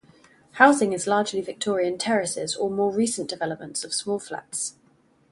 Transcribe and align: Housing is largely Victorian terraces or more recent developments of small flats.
Housing 0.53 0.93
is 0.93 1.05
largely 1.05 1.41
Victorian 1.41 1.99
terraces 1.99 2.55
or 2.55 2.71
more 2.71 2.91
recent 2.91 3.29
developments 3.29 3.83
of 3.83 3.93
small 3.93 4.17
flats. 4.17 4.73